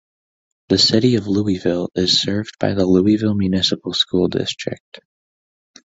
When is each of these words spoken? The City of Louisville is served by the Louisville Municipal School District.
The 0.69 0.79
City 0.79 1.13
of 1.17 1.27
Louisville 1.27 1.91
is 1.93 2.19
served 2.19 2.57
by 2.59 2.73
the 2.73 2.87
Louisville 2.87 3.35
Municipal 3.35 3.93
School 3.93 4.29
District. 4.29 4.99